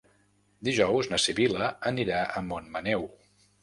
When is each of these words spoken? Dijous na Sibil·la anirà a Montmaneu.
Dijous 0.69 1.11
na 1.13 1.21
Sibil·la 1.27 1.71
anirà 1.93 2.27
a 2.43 2.47
Montmaneu. 2.51 3.11